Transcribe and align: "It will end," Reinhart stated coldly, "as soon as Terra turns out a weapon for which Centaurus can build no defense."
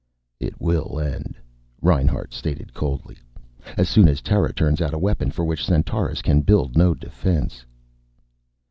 "It 0.39 0.59
will 0.59 0.99
end," 0.99 1.35
Reinhart 1.79 2.33
stated 2.33 2.73
coldly, 2.73 3.17
"as 3.77 3.87
soon 3.87 4.09
as 4.09 4.19
Terra 4.19 4.51
turns 4.51 4.81
out 4.81 4.95
a 4.95 4.97
weapon 4.97 5.29
for 5.29 5.45
which 5.45 5.63
Centaurus 5.63 6.23
can 6.23 6.41
build 6.41 6.75
no 6.75 6.95
defense." 6.95 7.63